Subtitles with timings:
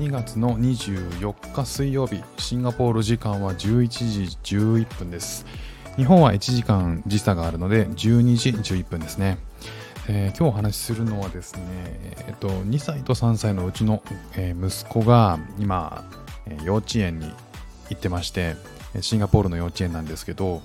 [0.00, 5.44] 2月の24日水曜日シンガポール時間は11時11分です。
[5.96, 9.36] 日本は1時間時差があるので12時11分ですね、
[10.08, 11.62] えー、今日お話しするのはですね、
[12.16, 14.02] えー、と2歳と3歳のうちの、
[14.36, 16.08] えー、息子が今、
[16.46, 17.30] え、幼稚園に
[17.90, 18.56] 行ってまして
[19.02, 20.62] シンガポールの幼稚園なんですけど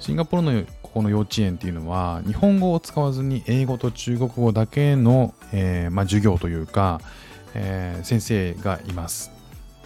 [0.00, 7.02] シンガポールのここの幼稚園っていうのは日本語を使わずに英語と中国語だけの、えーまあ、授業というか、
[7.54, 9.30] えー、先生がいます。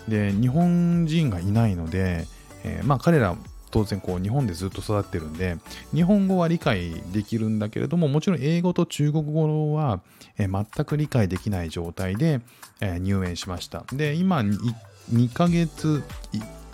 [0.08, 2.26] で日本人がいないので、
[2.64, 3.36] えー、まあ彼ら
[3.70, 5.58] 当然こう日本でずっと育ってるんで
[5.92, 10.00] 日本語は理解できるんだけれどももちろん英語と中国語は、
[10.38, 12.40] えー、全く理解できない状態で、
[12.80, 14.56] えー、入園しましたで今 2,
[15.12, 16.02] 2ヶ月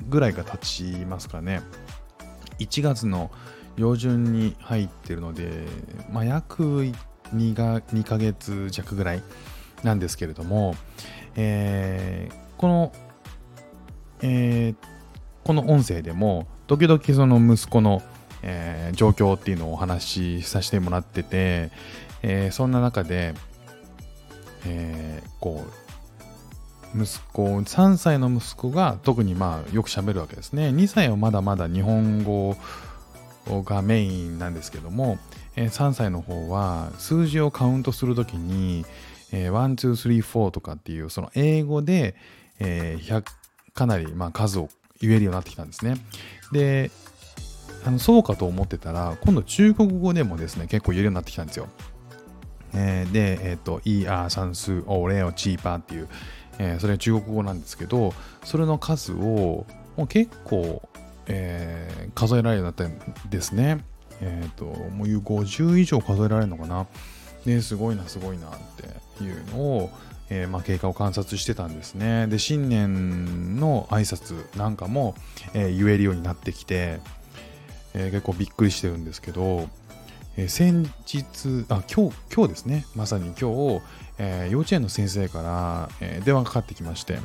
[0.09, 1.63] ぐらいが経ちますかね
[2.59, 3.31] 1月の
[3.77, 5.67] 上旬に入ってるので、
[6.13, 6.83] まあ、約
[7.35, 9.23] 2, が2ヶ月弱ぐらい
[9.83, 10.75] なんですけれども、
[11.37, 12.93] えー、この、
[14.21, 14.77] えー、
[15.45, 18.03] この音声でも時々その息子の、
[18.43, 21.71] えー、状況っていうのをお話しさせてもらってて、
[22.23, 23.35] え、そんな中で、
[24.65, 25.67] え、こ
[26.95, 30.69] う息子3歳の息子が特にまあよく喋るわけですね。
[30.69, 32.57] 2歳はまだまだ日本語
[33.49, 35.19] がメインなんですけども、
[35.57, 38.85] え、3歳の方は数字をカウントするときに、
[39.33, 42.15] えー、1、2、3、4とかっていう、その英語で、
[42.59, 43.25] えー、
[43.75, 44.69] かなり、まあ、数を
[45.01, 45.97] 言えるようになってきたんですね。
[46.53, 46.91] で、
[47.85, 51.69] あのそうかと思ってたら、今度中国語でもですね、結構言えるようになってきたんですよ。
[52.75, 56.09] えー、で、えっ、ー、と、イーアーサンス、オレオ、チーパーっていう、
[56.59, 59.67] えー、それは中国語なんですけど、それの数を
[59.97, 60.89] もう結構、
[61.27, 63.85] えー、数えられるようになったんですね。
[64.21, 66.87] えっ、ー、と、もう50以上数えられるのかな。
[67.47, 68.51] ね、すごいな、すごいなっ
[69.17, 69.91] ていうのを、
[70.31, 72.27] えー、まあ、経過を観察してたんですね。
[72.27, 75.15] で、新年の挨拶なんかも、
[75.55, 77.01] えー、言えるようになってきて、
[77.95, 79.69] えー、結構びっくりしてるんですけど、
[80.37, 83.83] え先日、あ、今日、今日ですね、まさに今日、
[84.19, 87.19] え幼稚園の先生から、え電話がかかってきまして、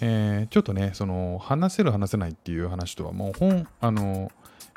[0.00, 4.30] えちょっとね、その、話せる話せないっていう話とはもう本、あの、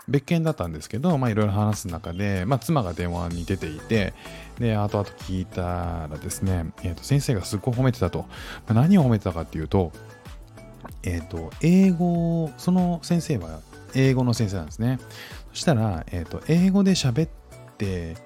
[0.08, 4.14] 別件だったんですけど、まあいろいろ話す中で、まあ妻が電話に出ていて、
[4.60, 8.20] で、後々聞いたらですね、えー、と先生がすっごい褒めてたと。
[8.20, 8.28] ま
[8.70, 9.92] あ、何を褒めてたかっていうと、
[11.04, 13.60] えっ、ー、と、英語、その先生は
[13.94, 15.00] 英語の先生なんですね。
[15.54, 17.30] そしたら、えっ、と、英語で喋っ
[17.78, 18.18] て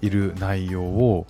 [0.00, 1.26] いる内容を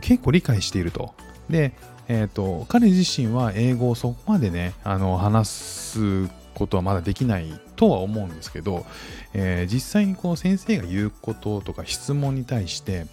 [0.00, 1.14] 結構理解していると。
[1.50, 1.72] で、
[2.08, 8.86] えっ、と、彼自身は英語をそこまでね、あの、話すことはまだできないとは思うんですけど、
[9.34, 13.06] えー、実際にこう先生が言うこととか質問に対して、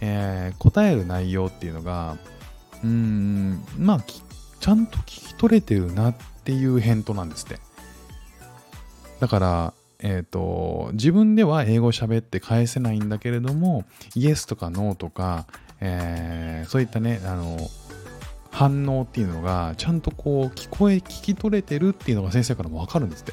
[0.00, 2.16] えー、答える内容っていうのが
[2.84, 4.04] うんまあ
[4.60, 7.58] ちゃんと聞き取れてるなっていう返答なんですって。
[9.20, 13.84] だからえっ、ー、と自分では英語喋って返せないんだけれども
[14.14, 15.46] イエスとかノーとか、
[15.80, 17.56] えー、そういったねあの
[18.54, 23.32] 反応っていうのがちゃんとこう聞こえ聞き取れてるっていうのが先生からもわかるんですって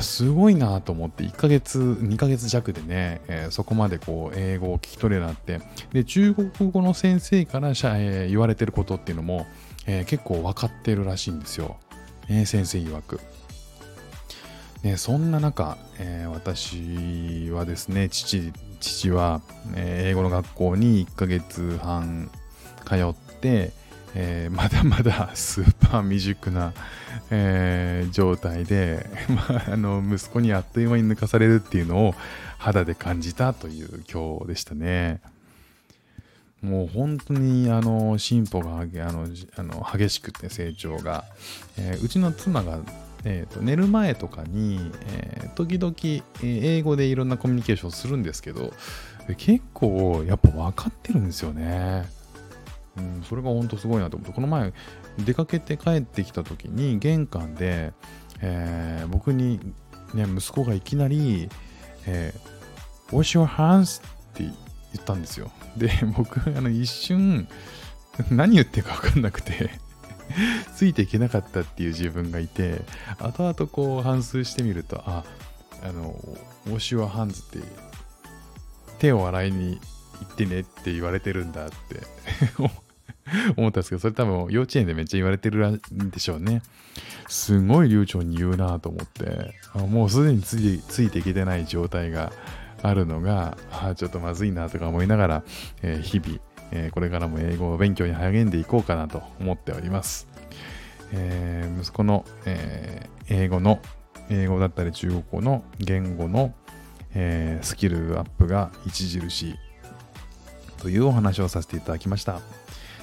[0.00, 5.60] すごいなと思って、1ヶ月、2ヶ月弱でね、えー、そこまでこう、英語を聞き取れなって、
[5.92, 9.46] で、中国語の先生から、えー、言われてることっていうのも、
[9.86, 11.76] えー、結構分かってるらしいんですよ。
[12.28, 13.20] え先生曰く。
[14.82, 19.42] ね、そんな中、え私はですね、父、父は、
[19.76, 22.30] え英語の学校に1ヶ月半
[22.84, 23.72] 通って、
[24.16, 26.72] えー、まだまだスーパー未熟な、
[27.30, 32.14] えー、状態で、 まあ、あの息子にあっという間に抜かされるっていうのを
[32.58, 35.20] 肌で感じたという今日でしたね。
[36.62, 39.26] もう本当にあの進歩があの
[39.56, 41.24] あの激しくて成長が、
[41.76, 42.78] えー、うちの妻が、
[43.24, 45.94] えーと、寝る前とかに、えー、時々、
[46.42, 48.72] え、英語でいろんなコミュニケーションするんですけど
[49.36, 52.06] 結構やっぱ分かってるんですよね。
[52.96, 54.72] うん、それが本当すごいなと思って、この前
[55.18, 57.92] 出かけて帰ってきた時に玄関で、
[58.40, 59.60] えー、僕に、
[60.14, 61.48] ね、息子がいきなり、
[62.06, 64.04] えー、Wash your hands っ
[64.34, 64.52] て言
[65.00, 65.50] ったんですよ。
[65.76, 67.48] で、僕、あの一瞬、
[68.30, 69.70] 何言ってるか分かんなくて
[70.76, 72.82] ついていけなかったっていう自分がいて、
[73.18, 75.24] 後々こう反芻してみると、あ、
[75.82, 76.14] あの、
[76.66, 77.58] Wash your hands って
[78.98, 79.80] 手を洗いに
[80.24, 81.74] 行ってねって言われてるんだって
[83.56, 86.62] 思ったんですけど、それ多分幼稚園でめっちゃ言われてるんでしょうね。
[87.28, 92.32] すごい流暢に言うなと思って、もうすでについついていけてない状態が
[92.82, 95.42] あるのが、あちょっとまずいなとか思いながら、
[95.82, 96.38] えー、日々、
[96.70, 100.28] えー、これからも英語を勉強に励んでいこうかなと思っております。
[101.12, 103.80] えー息子の、え英語の、
[104.30, 106.54] 英語だったり中国語の言語の、
[107.14, 109.54] えスキルアップが著しい
[110.84, 112.42] というお話をさせていただきました。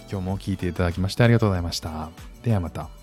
[0.08, 2.12] 今日も聞いていただきましてありがとうございました。
[2.44, 3.01] ではまた。